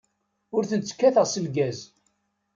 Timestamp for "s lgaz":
1.27-1.79